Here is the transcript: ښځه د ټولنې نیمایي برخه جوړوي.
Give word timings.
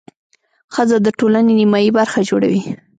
ښځه 0.73 0.97
د 1.01 1.07
ټولنې 1.19 1.53
نیمایي 1.59 1.91
برخه 1.97 2.19
جوړوي. 2.29 2.61